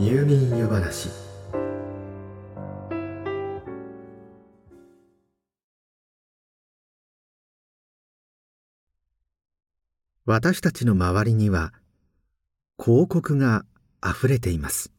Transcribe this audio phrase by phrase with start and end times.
[0.00, 1.10] 入眠湯話。
[10.24, 11.72] 私たちの周りには
[12.80, 13.64] 広告が
[14.00, 14.92] あふれています。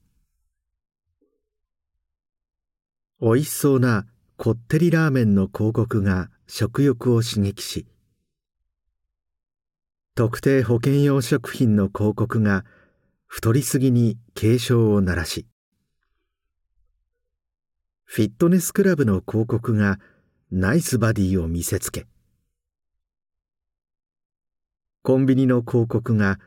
[3.22, 4.06] 美味しそうな
[4.36, 7.86] こってりラーメンの広告が食欲を刺激し
[10.16, 12.66] 特定保険用食品の広告が
[13.32, 15.46] 太りすぎに警鐘を鳴らし
[18.04, 20.00] フィットネスクラブの広告が
[20.52, 22.08] ナイスバディを見せつけ
[25.04, 26.40] コンビニの広告が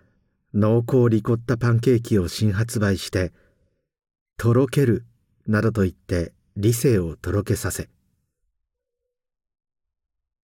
[0.52, 3.33] 濃厚リコッタパンケーキを新発売して
[4.36, 5.06] とろける
[5.46, 7.88] などと言って理性をとろけさせ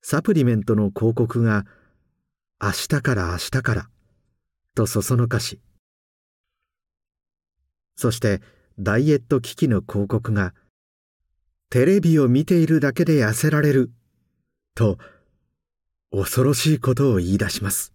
[0.02, 1.66] サプリメントの広告が
[2.62, 3.88] 明日から明日から
[4.76, 5.60] とそそのかし
[7.98, 8.40] そして
[8.78, 10.54] ダイエット機器の広告が
[11.68, 13.90] テレビを見ているだけで痩せられる
[14.76, 14.98] と
[16.12, 17.92] 恐ろしいことを言い出します。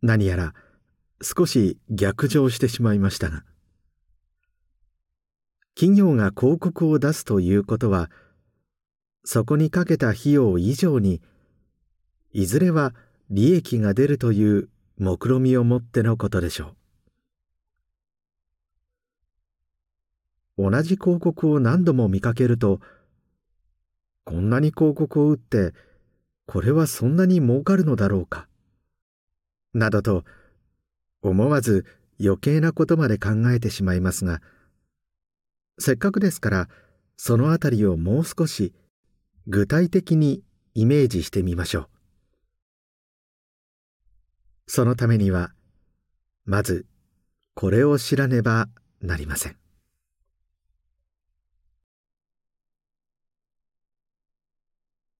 [0.00, 0.54] 何やら
[1.20, 3.42] 少し逆上してしまいましたが
[5.74, 8.10] 企業が広告を出すということは
[9.24, 11.20] そこにかけた費用以上に
[12.32, 12.94] いずれは
[13.28, 14.70] 利益が出るという
[15.00, 16.76] 目論みを持ってのことでしょ
[20.58, 20.70] う。
[20.70, 22.80] 同じ広告を何度も見かけると
[24.24, 25.72] こんなに広告を打って
[26.46, 28.46] これはそんなに儲かるのだろうか
[29.72, 30.24] などと
[31.22, 31.86] 思わず
[32.22, 34.42] 余計なことまで考えてしまいますが
[35.78, 36.68] せっかくですから
[37.16, 38.74] そのあたりをもう少し
[39.46, 40.42] 具体的に
[40.74, 41.99] イメージしてみましょう。
[44.72, 45.50] そのためには
[46.44, 46.86] まず
[47.54, 48.68] これを知らねば
[49.00, 49.56] なりません。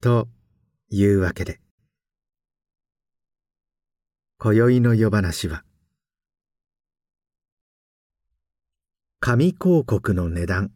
[0.00, 0.28] と
[0.90, 1.58] いうわけで
[4.38, 5.64] 今宵の夜話は
[9.18, 10.70] 紙広告の値段。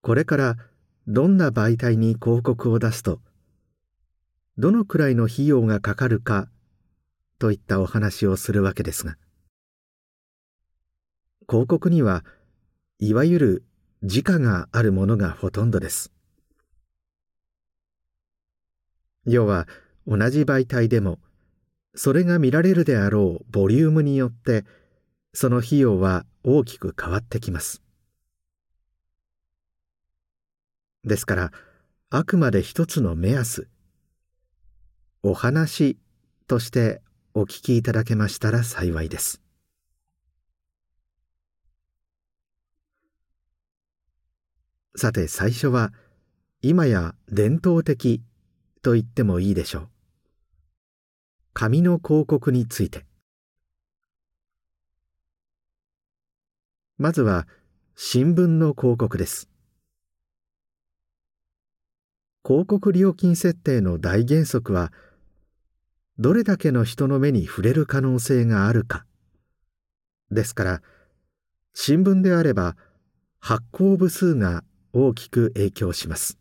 [0.00, 0.56] これから
[1.10, 3.20] どんな媒体に広告を出すと
[4.58, 6.48] どのくらいの費用がかかるか
[7.38, 9.16] といったお話をするわけですが
[11.48, 12.24] 広告には
[12.98, 13.64] いわゆる
[14.02, 16.12] 時価があるものがほとんどです。
[19.24, 19.66] 要は
[20.06, 21.18] 同じ媒体でも
[21.94, 24.66] それが見られるであろうボリュームによって
[25.32, 27.82] その費用は大きく変わってきます。
[31.08, 31.52] ですから
[32.10, 33.68] あくまで一つの目安。
[35.22, 35.98] お話
[36.46, 37.02] として
[37.34, 39.42] お聞きいただけましたら幸いです。
[44.96, 45.92] さて最初は
[46.62, 48.22] 今や伝統的
[48.82, 49.88] と言ってもいいでしょう。
[51.52, 53.04] 紙の広告について。
[56.96, 57.46] まずは
[57.94, 59.48] 新聞の広告です。
[62.46, 64.92] 広告料金設定の大原則は
[66.18, 69.04] どれだけの人の目に触れる可能性があるか。
[70.30, 70.82] ですから
[71.74, 72.76] 新聞であれば
[73.38, 76.38] 発行部数が大きく影響します。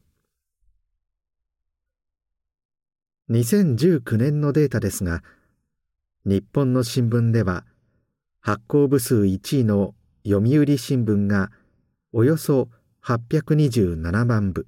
[3.30, 5.22] 2019年のデータですが
[6.26, 7.66] 日本の新聞では
[8.40, 9.94] 発行部数1位の
[10.26, 11.52] 読売新聞が
[12.14, 12.70] およそ
[13.04, 14.68] 827万部。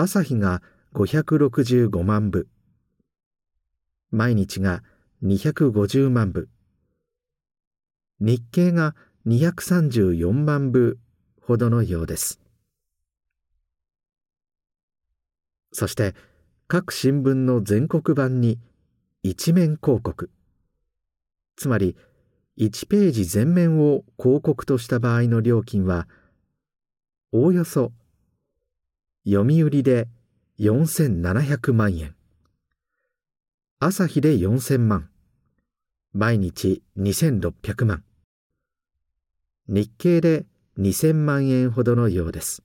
[0.00, 0.62] 朝日が
[0.94, 2.46] 565万部。
[4.12, 4.84] 毎日が
[5.24, 6.48] 250万部。
[8.20, 8.94] 日経が
[9.26, 11.00] 234万部
[11.42, 12.38] ほどのようです。
[15.72, 16.14] そして
[16.68, 18.60] 各新聞の全国版に
[19.24, 20.30] 一面広告。
[21.56, 21.96] つまり
[22.56, 26.06] 1ページ全面を広告とした場合の料金は
[27.32, 27.90] おおよそ
[29.30, 30.08] 読売で
[30.58, 32.14] 4700万円。
[33.78, 35.10] 朝日で4000万。
[36.14, 38.04] 毎日2600万。
[39.68, 40.46] 日経で
[40.78, 42.62] 2000万円ほどのようです。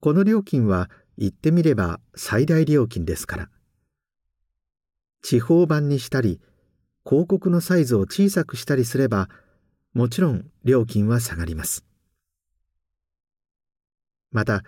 [0.00, 3.48] この料金は言ってみれば最大料金ですから。
[5.22, 6.40] 地方版にしたり
[7.08, 9.28] 広告のサイズを小さくしたりすれば
[9.94, 11.86] もちろん料金は下がります。
[14.36, 14.64] また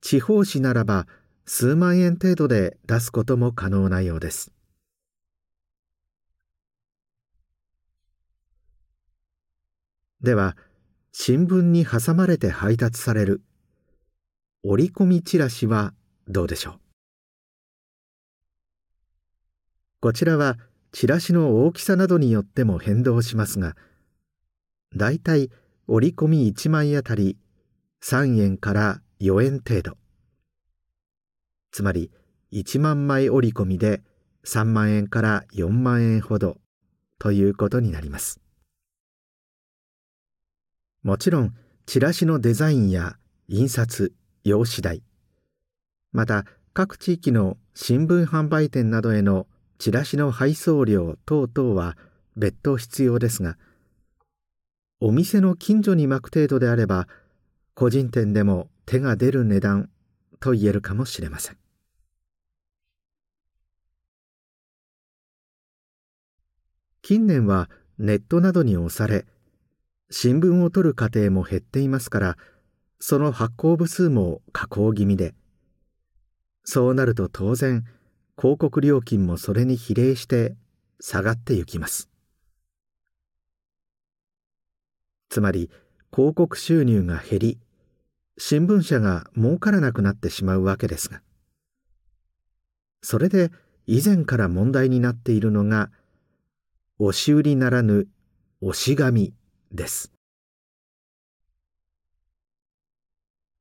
[0.00, 1.06] 地方紙ならば
[1.44, 4.50] 数万円程度で出すことも可能なようです。
[10.22, 10.56] では
[11.12, 13.42] 新聞に挟まれて配達される
[14.64, 15.92] 折り込みチラシは
[16.26, 16.74] どうでしょう？
[20.00, 20.56] こちらは
[20.92, 23.76] チラシの大きさなどによっても変動しますが
[24.96, 25.50] だいたい
[25.88, 27.36] 折り込み1枚あたり
[28.02, 29.96] 3円から4円程度。
[31.72, 32.10] つまり
[32.52, 34.02] 1万枚折り込みで
[34.44, 36.58] 3万円から4万円ほど
[37.18, 38.40] ということになります。
[41.02, 41.54] もちろん
[41.86, 43.16] チラシのデザインや
[43.48, 44.12] 印刷
[44.44, 45.02] 用紙代
[46.12, 49.46] また各地域の新聞販売店などへの
[49.78, 51.96] チラシの配送料等々は
[52.36, 53.56] 別途必要ですが
[55.00, 57.08] お店の近所に巻く程度であれば
[57.74, 59.88] 個人店でも手が出る値段
[60.40, 61.56] と言えるかもしれません。
[67.00, 69.26] 近年はネットなどに押され
[70.10, 72.38] 新聞を取る家庭も減っていますから
[72.98, 75.34] その発行部数も下降気味で
[76.64, 77.84] そうなると当然
[78.36, 80.56] 広告料金もそれに比例して
[80.98, 82.10] 下がってゆきます。
[85.28, 85.70] つまり
[86.12, 87.60] 広告収入が減り
[88.38, 91.22] 新聞社が儲からなくなってしまうわけですが。
[93.02, 93.50] それで
[93.86, 95.90] 以前から問題になっているのが
[96.98, 98.08] 押し売りならぬ
[98.60, 99.32] 押し紙
[99.72, 100.12] です。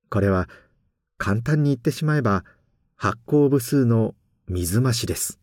[0.09, 0.49] これは
[1.17, 2.43] 簡単に言ってしまえば
[2.95, 4.15] 発行部数の
[4.47, 5.39] 水増しです。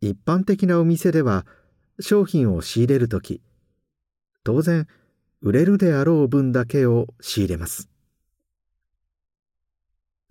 [0.00, 1.46] 一般的なお店では
[2.00, 3.40] 商品を仕入れるとき
[4.44, 4.88] 当然
[5.42, 7.88] 売れるであろう分だけを仕入れます。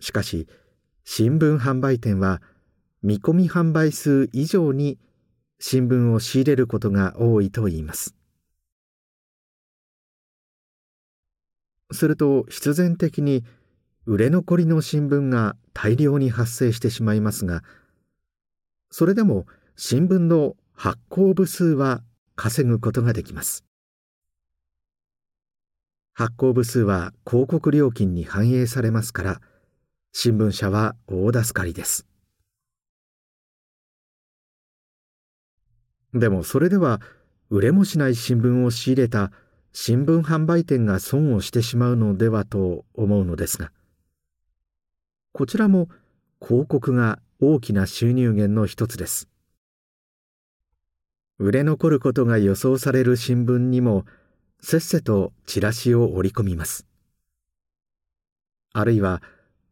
[0.00, 0.48] しかし
[1.04, 2.40] 新聞販売店は
[3.02, 4.98] 見込み販売数以上に
[5.60, 8.16] 新聞を仕入れることが多いといいます。
[11.92, 13.44] すると必然的に
[14.06, 17.62] 売れ残りの新聞が大量に発生してしまいますが
[18.90, 19.44] それでも
[19.76, 22.02] 新聞の発行部数は
[22.34, 23.64] 稼ぐことができます。
[26.14, 29.40] 発行部数は広告料金に反映されますから
[30.12, 32.06] 新聞社は大助かりです。
[36.12, 37.00] でもそれでは
[37.48, 39.32] 売れもしない新聞を仕入れた
[39.72, 43.72] 新聞販売店が損をしてしまうのではと思うのですが
[45.32, 45.88] こちらも
[46.46, 49.28] 広告が大きな収入源の一つです。
[51.38, 54.04] 売れ残ることが予想される新聞にも
[54.64, 56.86] せっせとチラシを織り込みます。
[58.72, 59.20] あるいは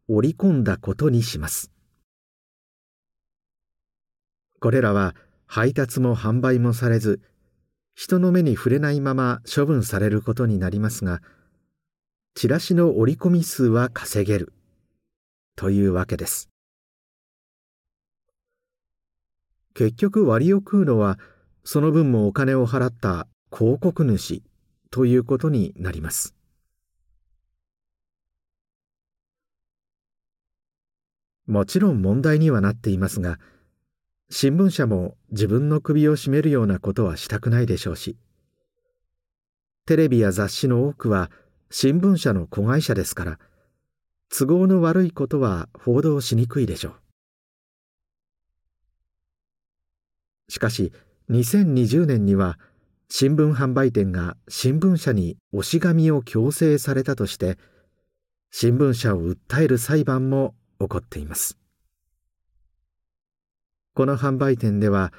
[0.09, 1.71] 織り込んだことにします。
[4.59, 5.15] これらは
[5.47, 7.21] 配達も販売もされず
[7.95, 11.21] 人の目に触れないまま処分されることになりますが
[12.35, 14.53] チラシの折り込み数は稼げる。
[15.55, 16.49] というわけです。
[19.73, 21.17] 結局割を食うのは
[21.63, 24.43] その分もお金を払った広告主。
[24.91, 26.35] ということになります。
[31.47, 33.39] もちろん問題にはなっていますが
[34.29, 38.15] 新聞社も自分の首を絞めるようなことはしたくないでしょうし
[39.85, 41.29] テレビや雑誌の多くは
[41.69, 43.39] 新聞社の子会社ですから
[44.29, 46.93] 都合の悪いことは報道しにくいでしょう。
[50.47, 50.93] しかし
[51.29, 52.57] 2020年には
[53.13, 57.57] 新聞販売店が新聞社に押し紙を強制されたとして
[58.51, 61.57] 新聞社を訴える裁判も起こっています。
[63.95, 65.11] この販売店では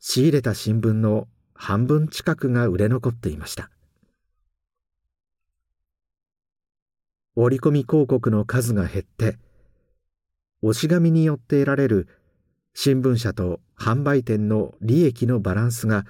[0.00, 3.70] 仕入れた新聞の半分近くが売れ残っていました。
[7.36, 9.38] 折り込み広告の数が減って
[10.62, 12.08] 押し紙によって得られる
[12.74, 16.06] 新聞社と販売店の利益のバランスが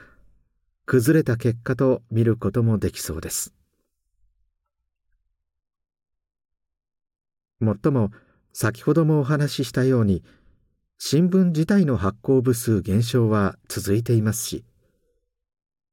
[0.86, 3.52] 崩れた結果と見ることもできそうです。
[7.58, 8.12] もっとも
[8.52, 10.22] 先ほどもお話ししたように
[10.98, 14.64] 新聞自体の発行部数減少は続いていますし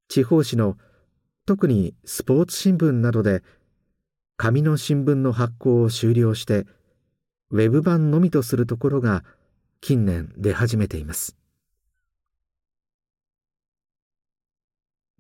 [0.10, 0.78] 地方紙の
[1.46, 3.44] 特にスポーツ新聞などで
[4.38, 6.66] 紙の新聞の発行を終了して
[7.50, 9.24] ウェブ版のみとするところが
[9.82, 11.36] 近年出始めています。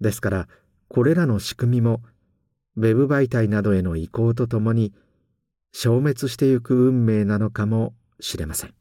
[0.03, 0.48] ですから
[0.88, 2.03] これらの仕組みも
[2.75, 4.93] ウェブ媒体などへの移行とともに
[5.72, 8.75] 消滅してゆく運命なのかもしれません。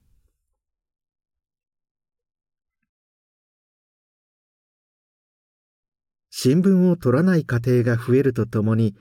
[6.30, 8.96] 新聞を取らない家庭が増えるとともに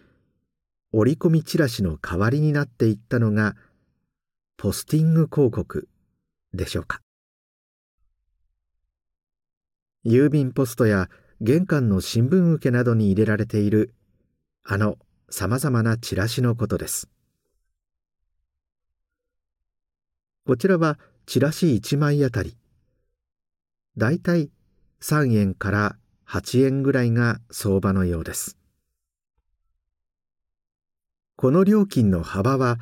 [0.93, 3.55] 折り込みチラシの代わりになっていったのが
[4.57, 5.89] ポスティング広告
[6.53, 7.01] でしょうか。
[10.05, 11.09] 郵便ポストや
[11.43, 13.95] 玄関の新聞受けなどに入れられている
[14.63, 14.97] あの
[15.31, 17.09] さまざまなチラシのことです。
[20.45, 22.55] こちらはチラシ1枚あたり。
[23.97, 24.51] だいたい
[25.01, 25.95] 3円から
[26.27, 28.55] 8円ぐらいが相場のようです。
[31.37, 32.77] この料金の幅は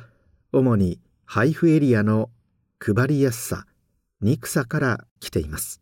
[0.52, 2.28] 主に配布エリアの
[2.78, 3.64] 配りやすさ
[4.20, 5.80] 憎さから来ています。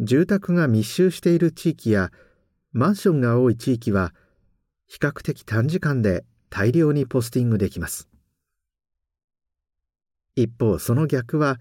[0.00, 2.12] 住宅が密集している地域や
[2.72, 4.14] マンションが多い地域は
[4.86, 8.08] 比較的短時間で大量にポスティングできます。
[10.36, 11.58] 一方その逆は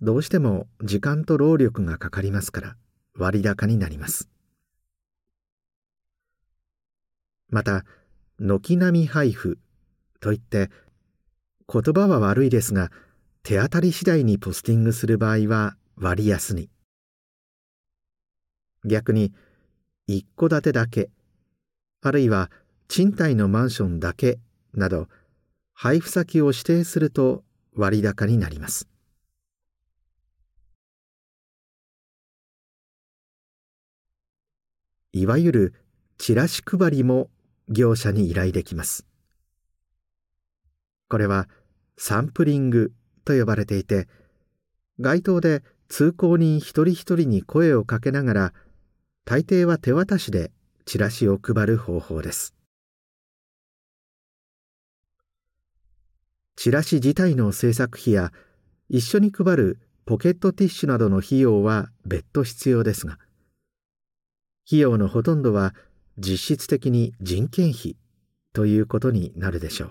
[0.00, 2.76] どうしても時間と労力がかかりますから
[3.16, 4.28] 割高になります。
[7.48, 7.84] また
[8.38, 9.58] 軒並み配布
[10.20, 10.70] といって
[11.70, 12.90] 言葉は悪いですが
[13.42, 16.70] 手当たり次第にポスティングする場合は割安に。
[18.84, 19.32] 逆に
[20.06, 21.10] 一戸建てだけ
[22.00, 22.50] あるいは
[22.88, 24.38] 賃貸のマンションだけ
[24.74, 25.08] など
[25.72, 28.88] 配布先を指定すると割高になります。
[35.12, 35.74] いわゆる
[36.18, 37.28] チラシ配りも
[37.68, 39.06] 業者に依頼できます。
[41.08, 41.48] これは
[41.98, 42.92] サンプリング
[43.24, 44.08] と呼ばれていて
[44.98, 48.52] 街頭で通行人一人一人に声をかけながら
[49.24, 50.50] 大抵は手渡しで
[50.84, 52.54] チラシを配る方法です。
[56.56, 58.32] チラシ自体の制作費や
[58.88, 63.18] 一緒に配るポケットティッシュなどの費用は別途必要ですが
[64.66, 65.74] 費用のほとんどは
[66.18, 67.96] 実質的に人件費
[68.52, 69.90] ということになるでしょう。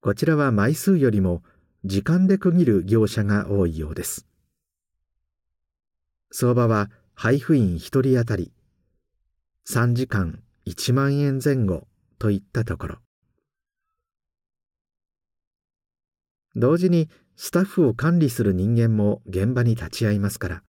[0.00, 1.42] こちらは枚数よりも
[1.84, 4.26] 時間で区切る業者が多いようです。
[6.36, 8.50] 相場は配布員1人当たり。
[9.68, 11.86] 3時間1万円前後
[12.18, 12.96] といったところ。
[16.56, 20.62] 同時にスタッフを管理する人間も現場に立ち会いますから。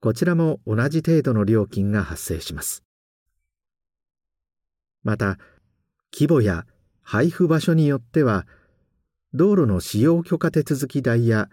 [0.00, 2.82] こちらも同じ程度の料金が発生します。
[5.02, 5.36] また
[6.14, 6.64] 規模や
[7.02, 8.46] 配布場所によっては
[9.34, 11.50] 道路の使用許可手続き代や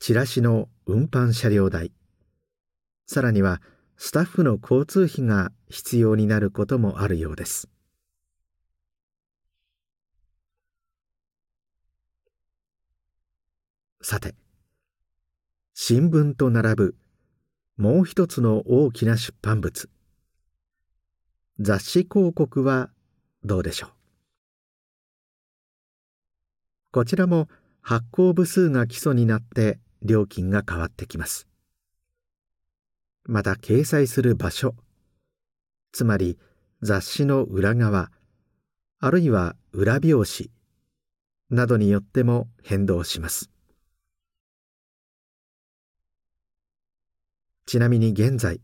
[0.00, 1.92] チラシの運搬車両代。
[3.06, 3.62] さらには
[3.96, 7.68] スタッフの交通費が必要になることもあるようです。
[14.02, 14.34] さて
[15.74, 16.96] 新聞と並ぶ
[17.76, 19.88] もう一つの大きな出版物。
[21.58, 22.90] 雑誌広告は
[23.44, 23.90] どうでしょう？
[26.92, 27.48] こちらも
[27.80, 31.46] 発行部数が基礎になって料金が変わってきます。
[33.26, 34.74] また掲載する場所。
[35.92, 36.38] つまり
[36.82, 38.10] 雑誌の裏側
[38.98, 40.50] あるいは裏表紙
[41.50, 43.50] などによっても変動します。
[47.66, 48.60] ちなみに現在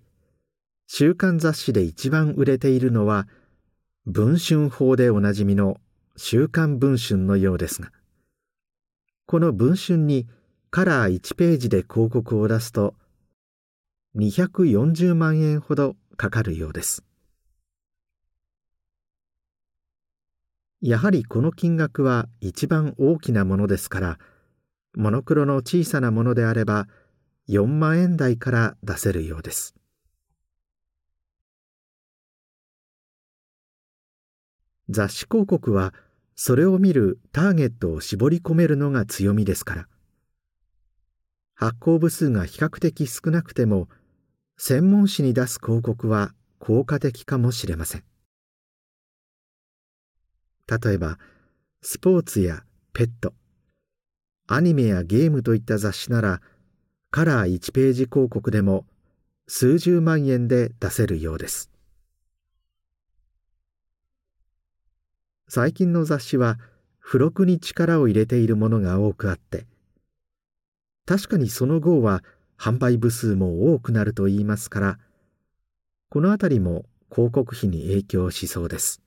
[0.86, 3.26] 週刊雑誌で一番売れているのは
[4.06, 5.78] 文春法でおなじみの
[6.16, 7.90] 週刊文春のようですが
[9.26, 10.28] この文春に
[10.70, 12.94] カラー1ページで広告を出すと
[14.14, 17.02] 240万円ほどかかるようです。
[20.82, 24.18] やはりこの金額は一番大きなものですから
[24.94, 26.88] モノクロの小さなものであれば
[27.48, 29.74] 4万円台から出せるようです。
[34.90, 35.94] 雑誌広告は
[36.34, 39.88] それを見るターゲットを絞り込めるのが強みですから。
[41.54, 43.88] 発行部数が比較的少なくても
[44.64, 48.04] 専門誌に出す広告は効果的かもしれません。
[50.68, 51.18] 例えば
[51.80, 53.34] スポーツやペット
[54.46, 56.40] アニメやゲームといった雑誌なら
[57.10, 58.86] カラー1ページ広告でも
[59.48, 61.68] 数十万円で出せるようです。
[65.48, 66.60] 最近の雑誌は
[67.04, 69.66] 付録に力を入れているものが多くあって
[71.04, 72.22] 確かにその号は
[72.62, 74.98] 販売部数も多くなると言いますから
[76.10, 79.02] このあたりも広告費に影響しそうです。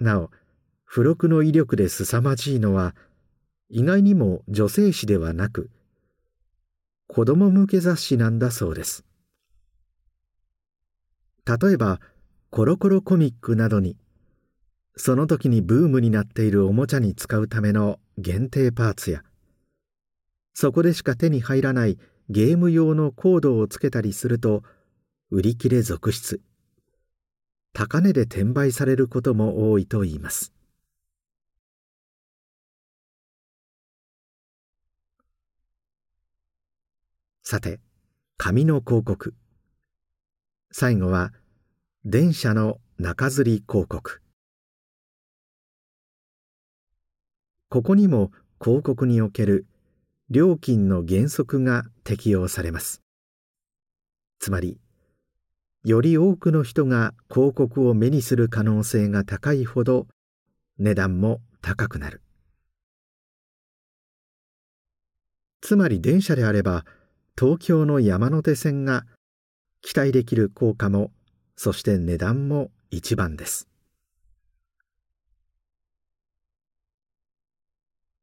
[0.00, 0.30] なお
[0.88, 2.94] 付録の威力で凄まじいのは
[3.68, 5.68] 意外にも女性誌ではなく
[7.06, 9.04] 子供向け雑誌なんだそうです。
[11.44, 12.00] 例えば
[12.48, 13.98] コロコロコミックなどに
[14.96, 19.22] その時にブームになっているおもちゃに使うための限定パーツや
[20.54, 24.62] そこでしか手に入らないゲーム用のコードをつけたりすると
[25.30, 26.40] 売り切れ続出。
[27.72, 30.52] 高値で転売されることも多いといいます。
[37.42, 37.80] さて
[38.36, 39.34] 紙の広告。
[40.70, 41.32] 最後は
[42.04, 44.22] 電車の中吊り広告。
[47.68, 48.30] ここにも
[48.60, 49.66] 広告における
[50.32, 53.02] 料金の原則が適用されます。
[54.38, 54.80] つまり
[55.84, 60.06] より多くの人が広告を目にする可能性が高いほど
[60.78, 62.22] 値段も高くなる。
[65.60, 66.86] つまり電車であれば
[67.38, 69.04] 東京の山手線が
[69.82, 71.10] 期待できる効果も
[71.56, 73.68] そして値段も一番です。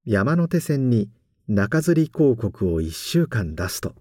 [0.05, 1.11] 山手線に
[1.51, 3.95] 中吊り広告を1週間出すと。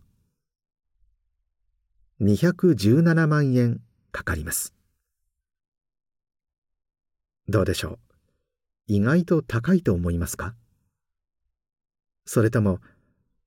[2.20, 3.80] 217万円
[4.12, 4.74] かかります。
[7.48, 7.98] どうでしょう？
[8.86, 10.54] 意外と高いと思いますか？
[12.26, 12.80] それとも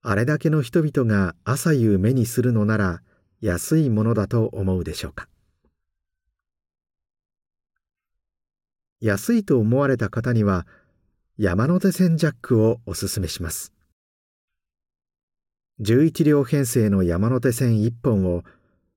[0.01, 3.03] あれだけの人々が朝夕目にするのなら
[3.39, 5.27] 安いものだと思うでしょうか？
[8.99, 10.65] 安いと思われた方には
[11.37, 13.71] 山手線ジャックをおすすめします。
[15.81, 18.43] 11両編成の山手線1本を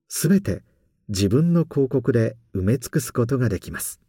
[0.08, 0.62] すべて
[1.08, 4.00] 自分の広告で埋め尽くすことができます。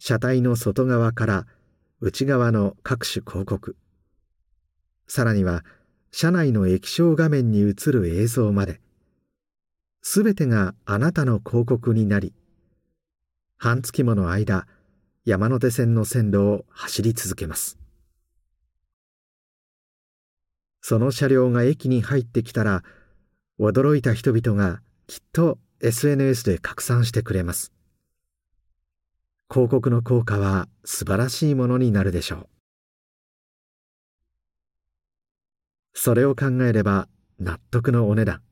[0.00, 1.46] 車体の外側から
[2.00, 3.76] 内側の各種広告。
[5.06, 5.64] さらには
[6.10, 8.80] 車内の液晶画面に映る映像まで。
[10.02, 12.32] すべてがあなたの広告になり
[13.58, 14.66] 半月もの間
[15.24, 17.78] 山手線の線路を走り続けます。
[20.80, 22.82] その車両が駅に入ってきたら
[23.60, 27.72] 驚いた人々がきっと SNS で拡散してくれます。
[29.50, 32.48] 広告の効果は素晴らしいものになるでしょう。
[35.94, 37.08] それを考えれば
[37.40, 38.42] 納得のお値段。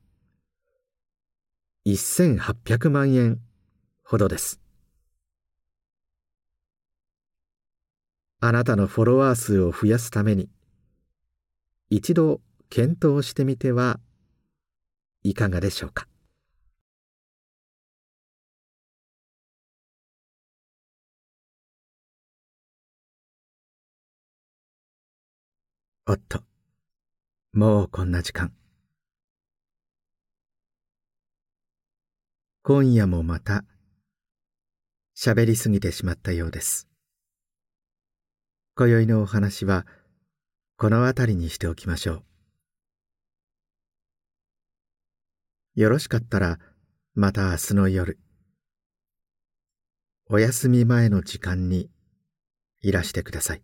[1.85, 3.39] 1800万円
[4.03, 4.59] ほどです。
[8.39, 10.49] あなたのフォロワー数を増やすために
[11.89, 14.01] 一度検討してみては
[15.23, 16.05] いかがでしょうか？
[26.05, 26.43] おっと
[27.53, 28.51] もうこんな時間。
[32.63, 33.63] 今夜もまた
[35.15, 36.89] 喋りすぎてしまったようです。
[38.75, 39.87] 今宵のお話は
[40.79, 42.21] この辺りにしておきましょ
[45.75, 45.81] う。
[45.81, 46.59] よろしかったら
[47.15, 48.19] また明日の夜
[50.29, 51.89] お休み前の時間に
[52.81, 53.63] いらしてください。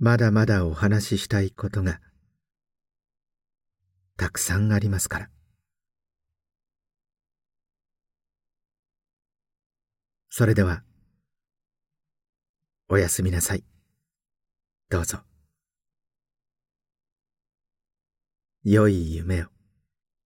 [0.00, 2.00] まだまだお話ししたいことが
[4.16, 5.30] たくさんありますから。
[10.30, 10.82] それでは
[12.90, 13.64] おやすみなさい。
[14.88, 15.18] どうぞ。
[18.64, 19.57] 良い夢を。